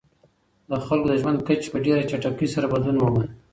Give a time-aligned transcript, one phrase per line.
[0.69, 3.29] د خلګو د ژوند کچې په ډېره چټکۍ سره بدلون وموند.